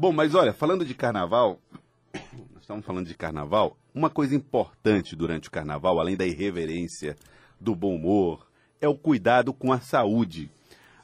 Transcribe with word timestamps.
Bom, 0.00 0.12
mas 0.12 0.32
olha, 0.32 0.52
falando 0.52 0.84
de 0.84 0.94
carnaval, 0.94 1.58
nós 2.54 2.60
estamos 2.60 2.86
falando 2.86 3.08
de 3.08 3.16
carnaval, 3.16 3.76
uma 3.92 4.08
coisa 4.08 4.32
importante 4.32 5.16
durante 5.16 5.48
o 5.48 5.50
carnaval, 5.50 5.98
além 5.98 6.16
da 6.16 6.24
irreverência, 6.24 7.16
do 7.60 7.74
bom 7.74 7.96
humor, 7.96 8.46
é 8.80 8.86
o 8.86 8.94
cuidado 8.94 9.52
com 9.52 9.72
a 9.72 9.80
saúde. 9.80 10.48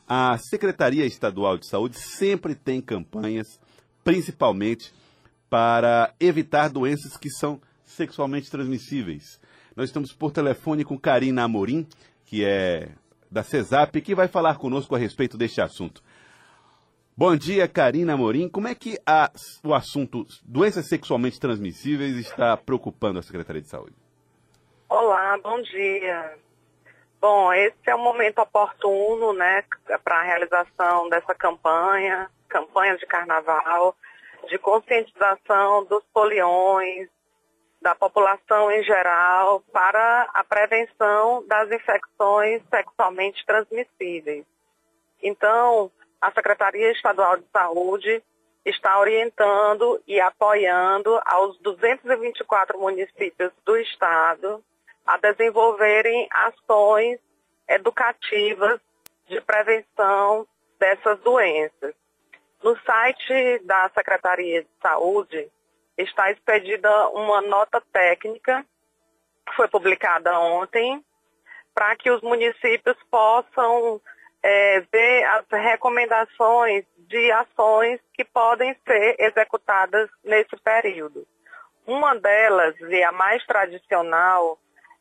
A 0.07 0.38
Secretaria 0.38 1.04
Estadual 1.04 1.59
de 1.59 1.67
Saúde 1.67 1.99
sempre 1.99 2.54
tem 2.54 2.80
campanhas, 2.80 3.59
principalmente 4.04 4.95
para 5.50 6.14
evitar 6.20 6.70
doenças 6.70 7.16
que 7.16 7.30
são 7.30 7.61
sexualmente 7.84 8.48
transmissíveis. 8.48 9.40
Nós 9.74 9.86
estamos 9.88 10.12
por 10.12 10.30
telefone 10.30 10.84
com 10.84 10.96
Karina 10.96 11.42
Amorim, 11.42 11.84
que 12.24 12.45
é 12.45 12.90
da 13.29 13.42
CESAP, 13.42 14.00
que 14.00 14.14
vai 14.14 14.29
falar 14.29 14.54
conosco 14.54 14.95
a 14.95 14.98
respeito 14.98 15.36
deste 15.36 15.61
assunto. 15.61 16.00
Bom 17.17 17.37
dia, 17.37 17.69
Karina 17.69 18.15
Amorim. 18.15 18.49
Como 18.49 18.67
é 18.67 18.75
que 18.75 18.99
a, 19.07 19.31
o 19.64 19.73
assunto 19.73 20.27
doenças 20.43 20.89
sexualmente 20.89 21.39
transmissíveis 21.39 22.17
está 22.17 22.57
preocupando 22.57 23.21
a 23.21 23.22
Secretaria 23.22 23.63
de 23.63 23.68
Saúde? 23.68 23.95
Olá, 24.89 25.39
bom 25.39 25.63
dia. 25.63 26.36
Bom, 27.21 27.53
esse 27.53 27.77
é 27.86 27.95
o 27.95 28.00
momento 28.00 28.41
oportuno, 28.41 29.32
né, 29.32 29.63
para 30.03 30.19
a 30.19 30.22
realização 30.22 31.08
dessa 31.08 31.32
campanha, 31.36 32.28
campanha 32.48 32.97
de 32.97 33.06
carnaval, 33.06 33.94
de 34.48 34.58
conscientização 34.58 35.84
dos 35.84 36.03
poliões, 36.12 37.08
da 37.81 37.94
população 37.94 38.72
em 38.72 38.83
geral, 38.83 39.61
para 39.72 40.28
a 40.34 40.42
prevenção 40.42 41.47
das 41.47 41.70
infecções 41.70 42.61
sexualmente 42.69 43.47
transmissíveis. 43.47 44.44
Então, 45.22 45.92
a 46.25 46.33
Secretaria 46.33 46.91
Estadual 46.92 47.37
de 47.37 47.45
Saúde 47.53 48.23
está 48.64 48.98
orientando 48.98 50.03
e 50.06 50.19
apoiando 50.19 51.20
aos 51.27 51.59
224 51.59 52.81
municípios 52.81 53.53
do 53.62 53.77
estado 53.77 54.64
a 55.05 55.19
desenvolverem 55.19 56.27
ações 56.31 57.20
educativas 57.69 58.81
de 59.28 59.39
prevenção 59.42 60.48
dessas 60.78 61.20
doenças. 61.20 61.94
No 62.62 62.75
site 62.81 63.59
da 63.64 63.91
Secretaria 63.91 64.62
de 64.62 64.70
Saúde 64.81 65.47
está 65.98 66.31
expedida 66.31 67.09
uma 67.11 67.42
nota 67.42 67.83
técnica, 67.92 68.64
que 69.47 69.55
foi 69.56 69.69
publicada 69.69 70.41
ontem, 70.41 71.05
para 71.75 71.94
que 71.97 72.11
os 72.11 72.22
municípios 72.22 72.97
possam 73.11 74.00
é, 74.47 74.81
ver 74.92 75.25
as 75.25 75.47
recomendações 75.50 76.84
de 76.98 77.33
ações 77.33 77.98
que 78.12 78.23
podem 78.27 78.77
ser 78.87 79.17
executadas 79.19 80.11
nesse 80.23 80.55
período. 80.62 81.27
Uma 81.87 82.14
delas, 82.14 82.75
e 82.78 83.03
a 83.03 83.11
mais 83.11 83.45
tradicional, 83.47 84.59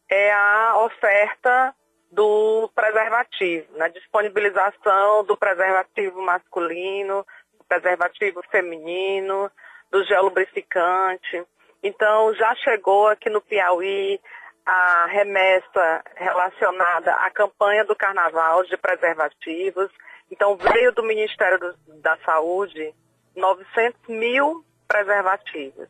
é 0.09 0.31
a 0.31 0.77
oferta 0.85 1.75
do 2.09 2.69
preservativo, 2.73 3.67
na 3.73 3.85
né? 3.85 3.89
disponibilização 3.89 5.25
do 5.25 5.35
preservativo 5.35 6.21
masculino, 6.21 7.25
do 7.57 7.65
preservativo 7.65 8.41
feminino, 8.49 9.51
do 9.91 10.05
gel 10.05 10.23
lubrificante. 10.23 11.43
Então, 11.81 12.33
já 12.35 12.55
chegou 12.55 13.07
aqui 13.07 13.29
no 13.29 13.41
Piauí 13.41 14.21
a 14.65 15.05
remessa 15.07 16.03
relacionada 16.15 17.13
à 17.15 17.29
campanha 17.29 17.83
do 17.85 17.95
carnaval 17.95 18.63
de 18.63 18.77
preservativos. 18.77 19.91
Então, 20.31 20.55
veio 20.55 20.91
do 20.93 21.03
Ministério 21.03 21.59
do, 21.59 21.75
da 22.01 22.17
Saúde 22.25 22.93
900 23.35 24.07
mil 24.07 24.63
preservativos. 24.87 25.87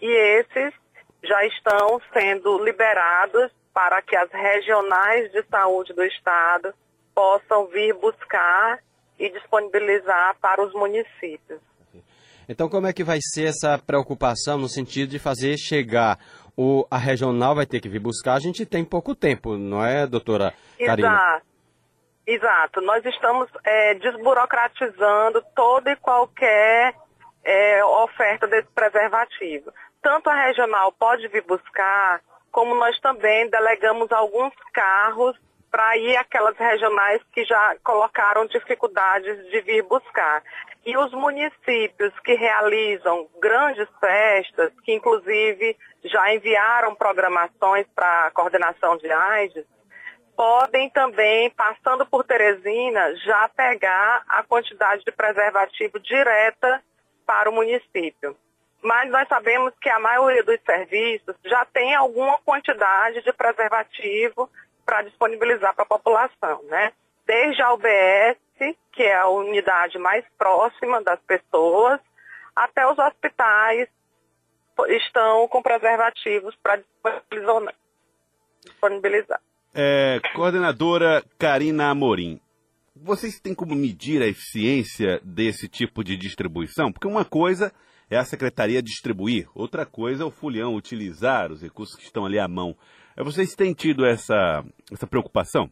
E 0.00 0.06
esses 0.06 0.72
já 1.22 1.44
estão 1.44 2.00
sendo 2.12 2.62
liberados 2.64 3.52
para 3.74 4.00
que 4.02 4.16
as 4.16 4.30
regionais 4.30 5.30
de 5.32 5.42
saúde 5.44 5.92
do 5.92 6.04
Estado 6.04 6.74
possam 7.14 7.66
vir 7.66 7.94
buscar 7.94 8.78
e 9.18 9.28
disponibilizar 9.28 10.36
para 10.40 10.62
os 10.62 10.72
municípios. 10.72 11.60
Então, 12.48 12.68
como 12.68 12.86
é 12.86 12.92
que 12.92 13.04
vai 13.04 13.18
ser 13.20 13.48
essa 13.48 13.78
preocupação 13.78 14.56
no 14.56 14.68
sentido 14.68 15.10
de 15.10 15.18
fazer 15.18 15.58
chegar 15.58 16.18
o, 16.56 16.86
a 16.90 16.96
regional 16.96 17.54
vai 17.54 17.66
ter 17.66 17.78
que 17.78 17.88
vir 17.88 17.98
buscar? 17.98 18.34
A 18.34 18.40
gente 18.40 18.64
tem 18.64 18.84
pouco 18.84 19.14
tempo, 19.14 19.56
não 19.56 19.84
é, 19.84 20.06
doutora 20.06 20.54
Karina? 20.78 21.42
Exato. 22.26 22.80
Nós 22.80 23.04
estamos 23.04 23.48
é, 23.64 23.94
desburocratizando 23.94 25.42
toda 25.54 25.92
e 25.92 25.96
qualquer 25.96 26.94
é, 27.44 27.84
oferta 27.84 28.46
desse 28.46 28.68
preservativo. 28.74 29.72
Tanto 30.02 30.30
a 30.30 30.46
regional 30.46 30.92
pode 30.92 31.28
vir 31.28 31.44
buscar, 31.44 32.20
como 32.50 32.74
nós 32.74 32.98
também 33.00 33.48
delegamos 33.50 34.10
alguns 34.10 34.52
carros 34.72 35.36
para 35.70 35.96
ir 35.96 36.16
aquelas 36.16 36.56
regionais 36.56 37.22
que 37.32 37.44
já 37.44 37.76
colocaram 37.84 38.46
dificuldades 38.46 39.46
de 39.50 39.60
vir 39.60 39.82
buscar. 39.82 40.42
E 40.84 40.96
os 40.96 41.12
municípios 41.12 42.12
que 42.20 42.34
realizam 42.34 43.28
grandes 43.40 43.88
festas, 44.00 44.72
que 44.84 44.92
inclusive 44.92 45.76
já 46.04 46.34
enviaram 46.34 46.94
programações 46.94 47.86
para 47.94 48.26
a 48.26 48.30
coordenação 48.30 48.96
de 48.96 49.10
AIDS, 49.10 49.64
podem 50.36 50.88
também, 50.90 51.50
passando 51.50 52.06
por 52.06 52.24
Teresina, 52.24 53.14
já 53.16 53.48
pegar 53.48 54.22
a 54.28 54.42
quantidade 54.44 55.04
de 55.04 55.10
preservativo 55.10 55.98
direta 55.98 56.80
para 57.26 57.50
o 57.50 57.52
município. 57.52 58.36
Mas 58.80 59.10
nós 59.10 59.26
sabemos 59.28 59.74
que 59.80 59.88
a 59.88 59.98
maioria 59.98 60.44
dos 60.44 60.60
serviços 60.64 61.34
já 61.44 61.64
tem 61.64 61.94
alguma 61.94 62.38
quantidade 62.38 63.20
de 63.22 63.32
preservativo 63.32 64.48
para 64.88 65.02
disponibilizar 65.02 65.74
para 65.74 65.84
a 65.84 65.86
população, 65.86 66.62
né? 66.62 66.92
Desde 67.26 67.60
a 67.60 67.74
UBS, 67.74 68.74
que 68.90 69.02
é 69.02 69.16
a 69.18 69.28
unidade 69.28 69.98
mais 69.98 70.24
próxima 70.38 71.02
das 71.02 71.20
pessoas, 71.20 72.00
até 72.56 72.90
os 72.90 72.98
hospitais 72.98 73.86
estão 74.88 75.46
com 75.48 75.60
preservativos 75.60 76.56
para 76.62 76.80
disponibilizar. 78.64 79.42
É, 79.74 80.20
coordenadora 80.34 81.22
Karina 81.38 81.90
Amorim, 81.90 82.40
vocês 82.96 83.38
têm 83.38 83.54
como 83.54 83.74
medir 83.74 84.22
a 84.22 84.26
eficiência 84.26 85.20
desse 85.22 85.68
tipo 85.68 86.02
de 86.02 86.16
distribuição? 86.16 86.90
Porque 86.90 87.06
uma 87.06 87.26
coisa 87.26 87.70
é 88.10 88.16
a 88.16 88.24
secretaria 88.24 88.82
distribuir, 88.82 89.48
outra 89.54 89.84
coisa 89.84 90.22
é 90.22 90.26
o 90.26 90.30
folião 90.30 90.74
utilizar 90.74 91.52
os 91.52 91.62
recursos 91.62 91.96
que 91.96 92.04
estão 92.04 92.24
ali 92.24 92.38
à 92.38 92.48
mão. 92.48 92.76
É, 93.16 93.22
vocês 93.22 93.54
têm 93.54 93.74
tido 93.74 94.06
essa, 94.06 94.64
essa 94.90 95.06
preocupação? 95.06 95.70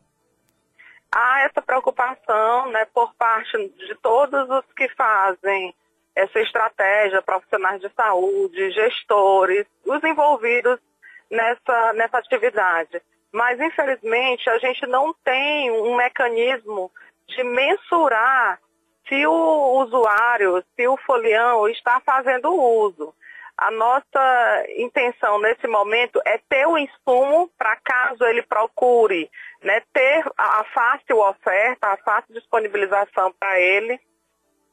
Há 1.15 1.41
essa 1.43 1.63
preocupação 1.63 2.71
né, 2.71 2.85
por 2.93 3.15
parte 3.15 3.57
de 3.57 3.95
todos 4.03 4.51
os 4.51 4.65
que 4.75 4.89
fazem 4.91 5.75
essa 6.15 6.41
estratégia, 6.41 7.23
profissionais 7.23 7.81
de 7.81 7.89
saúde, 7.91 8.71
gestores, 8.73 9.67
os 9.85 10.03
envolvidos 10.03 10.79
nessa, 11.31 11.93
nessa 11.93 12.19
atividade. 12.19 13.01
Mas, 13.33 13.61
infelizmente, 13.61 14.49
a 14.49 14.59
gente 14.59 14.87
não 14.87 15.15
tem 15.25 15.71
um 15.71 15.97
mecanismo 15.97 16.91
de 17.29 17.45
mensurar 17.45 18.59
se 19.09 19.27
o 19.27 19.83
usuário, 19.83 20.65
se 20.75 20.87
o 20.89 20.97
folião 20.99 21.69
está 21.69 22.01
fazendo 22.01 22.53
uso. 22.53 23.15
A 23.57 23.71
nossa 23.71 24.67
intenção 24.77 25.39
nesse 25.41 25.67
momento 25.67 26.21
é 26.27 26.39
ter 26.49 26.67
o 26.67 26.77
insumo 26.77 27.51
para 27.57 27.77
caso 27.77 28.23
ele 28.25 28.43
procure, 28.43 29.31
né, 29.63 29.81
ter 29.95 30.25
a 30.37 30.63
fácil 30.75 31.19
oferta, 31.21 31.89
a 31.89 31.97
fácil 31.97 32.35
disponibilização 32.35 33.33
para 33.33 33.59
ele 33.59 33.99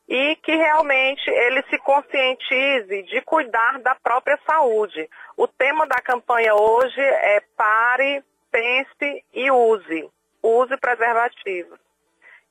e 0.08 0.36
que 0.36 0.54
realmente 0.54 1.30
ele 1.30 1.64
se 1.70 1.78
conscientize 1.78 3.04
de 3.04 3.22
cuidar 3.22 3.80
da 3.80 3.96
própria 3.96 4.38
saúde. 4.46 5.10
O 5.38 5.48
tema 5.48 5.88
da 5.88 6.02
campanha 6.02 6.54
hoje 6.54 7.00
é 7.00 7.42
pare, 7.56 8.22
pense 8.52 9.24
e 9.34 9.50
use. 9.50 10.10
Use 10.42 10.76
preservativo. 10.78 11.78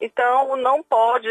Então, 0.02 0.56
não 0.56 0.82
pode 0.82 1.30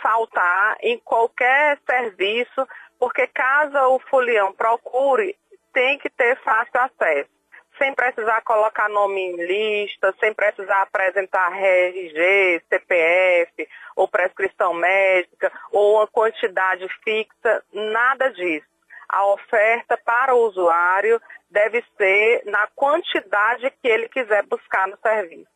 faltar 0.00 0.76
em 0.80 0.96
qualquer 1.00 1.76
serviço 1.84 2.68
porque 2.96 3.26
caso 3.26 3.76
o 3.96 3.98
folião 4.08 4.52
procure, 4.52 5.36
tem 5.72 5.98
que 5.98 6.08
ter 6.08 6.40
fácil 6.44 6.80
acesso. 6.80 7.28
Sem 7.76 7.92
precisar 7.92 8.40
colocar 8.42 8.88
nome 8.88 9.20
em 9.20 9.44
lista, 9.44 10.14
sem 10.20 10.32
precisar 10.32 10.82
apresentar 10.82 11.50
RG, 11.52 12.62
CPF, 12.68 13.68
ou 13.96 14.06
prescrição 14.06 14.72
médica, 14.72 15.50
ou 15.72 15.96
uma 15.96 16.06
quantidade 16.06 16.86
fixa, 17.02 17.64
nada 17.72 18.28
disso. 18.30 18.68
A 19.08 19.26
oferta 19.32 19.96
para 19.96 20.32
o 20.32 20.46
usuário 20.46 21.20
deve 21.50 21.82
ser 21.96 22.44
na 22.44 22.68
quantidade 22.68 23.68
que 23.82 23.88
ele 23.88 24.08
quiser 24.08 24.44
buscar 24.44 24.86
no 24.86 24.96
serviço. 24.98 25.50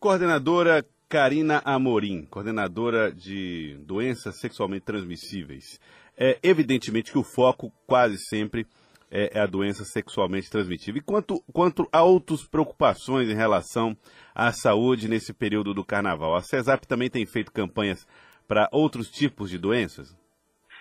Coordenadora 0.00 0.84
Karina 1.08 1.62
Amorim, 1.64 2.26
coordenadora 2.26 3.10
de 3.10 3.78
doenças 3.80 4.38
sexualmente 4.38 4.84
transmissíveis. 4.84 5.80
É 6.14 6.38
evidentemente 6.42 7.10
que 7.10 7.18
o 7.18 7.24
foco 7.24 7.72
quase 7.86 8.18
sempre 8.18 8.66
é, 9.10 9.38
é 9.38 9.40
a 9.40 9.46
doença 9.46 9.84
sexualmente 9.84 10.50
transmitível. 10.50 11.00
E 11.00 11.04
quanto, 11.04 11.42
quanto 11.50 11.88
a 11.90 12.02
outras 12.02 12.46
preocupações 12.46 13.30
em 13.30 13.34
relação 13.34 13.96
à 14.34 14.52
saúde 14.52 15.08
nesse 15.08 15.32
período 15.32 15.72
do 15.72 15.82
carnaval? 15.82 16.34
A 16.34 16.42
CESAP 16.42 16.86
também 16.86 17.08
tem 17.08 17.24
feito 17.24 17.52
campanhas 17.52 18.06
para 18.46 18.68
outros 18.70 19.10
tipos 19.10 19.48
de 19.48 19.56
doenças? 19.56 20.14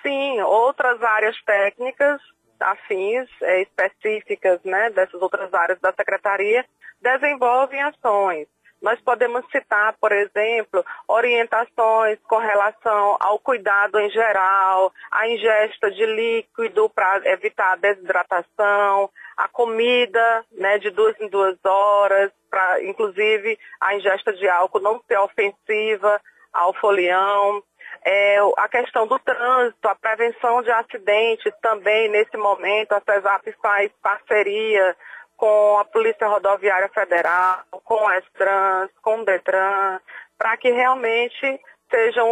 Sim, 0.02 0.42
outras 0.42 1.02
áreas 1.04 1.42
técnicas 1.46 2.20
afins 2.60 3.30
é, 3.44 3.62
específicas 3.62 4.60
né, 4.66 4.90
dessas 4.90 5.22
outras 5.22 5.54
áreas 5.54 5.80
da 5.80 5.94
secretaria 5.94 6.66
desenvolvem 7.02 7.82
ações. 7.82 8.48
Nós 8.82 9.00
podemos 9.02 9.44
citar, 9.52 9.96
por 10.00 10.12
exemplo, 10.12 10.86
orientações 11.08 12.20
com 12.28 12.38
relação 12.38 13.18
ao 13.20 13.40
cuidado 13.40 14.00
em 14.00 14.10
geral, 14.12 14.94
a 15.12 15.28
ingesta 15.28 15.90
de 15.92 16.06
líquido 16.06 16.90
para 16.90 17.28
evitar 17.32 17.74
a 17.74 17.76
desidratação, 17.76 19.10
a 19.36 19.48
comida 19.48 20.46
né, 20.52 20.78
de 20.78 20.92
duas 20.92 21.20
em 21.20 21.28
duas 21.28 21.58
horas, 21.66 22.32
para 22.50 22.84
inclusive 22.84 23.58
a 23.82 23.96
ingesta 23.96 24.32
de 24.34 24.48
álcool 24.48 24.80
não 24.80 25.02
ser 25.08 25.18
ofensiva 25.18 26.22
ao 26.54 26.74
folião. 26.76 27.64
É, 28.06 28.38
a 28.58 28.70
questão 28.70 29.08
do 29.08 29.18
trânsito, 29.20 29.88
a 29.88 29.96
prevenção 29.96 30.62
de 30.62 30.72
acidentes 30.72 31.52
também 31.62 32.10
nesse 32.10 32.38
momento, 32.38 32.94
a 32.94 33.02
CESAP 33.02 33.52
faz 33.62 33.92
parceria 34.02 34.96
com 35.38 35.78
a 35.78 35.86
Polícia 35.86 36.28
Rodoviária 36.28 36.90
Federal, 36.90 37.64
com 37.84 38.08
a 38.08 38.18
Estrans, 38.18 38.90
com 39.02 39.22
o 39.22 39.26
Detran, 39.26 40.00
para 40.38 40.58
que 40.58 40.72
realmente 40.72 41.62
sejam 41.90 42.28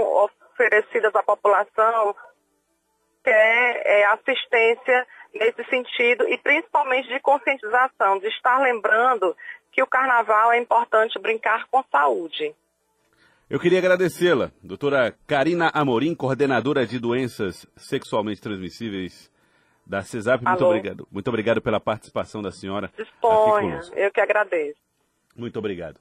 oferecidas 0.52 1.16
à 1.16 1.24
população 1.24 2.16
que 3.24 3.30
é, 3.30 4.02
é, 4.02 4.06
assistência 4.08 5.08
nesse 5.34 5.64
sentido 5.70 6.28
e 6.28 6.38
principalmente 6.38 7.08
de 7.08 7.20
conscientização, 7.20 8.20
de 8.20 8.28
estar 8.28 8.60
lembrando 8.60 9.36
que 9.72 9.82
o 9.82 9.88
carnaval 9.88 10.52
é 10.52 10.60
importante 10.60 11.20
brincar 11.20 11.68
com 11.68 11.84
saúde. 11.92 12.56
Eu 13.50 13.60
queria 13.60 13.80
agradecê-la, 13.80 14.52
doutora 14.64 15.14
Karina 15.28 15.70
Amorim, 15.74 16.16
coordenadora 16.16 16.86
de 16.86 17.00
doenças 17.00 17.68
sexualmente 17.76 18.42
transmissíveis 18.42 19.30
da 19.86 20.02
CESAP. 20.02 20.44
Muito 20.44 20.66
obrigado. 20.66 21.08
Muito 21.12 21.28
obrigado 21.28 21.62
pela 21.62 21.80
participação 21.80 22.42
da 22.42 22.52
senhora. 22.52 22.92
Disponha, 22.98 23.82
eu 23.96 24.12
que 24.12 24.20
agradeço. 24.20 24.80
Muito 25.36 25.60
obrigado. 25.60 26.00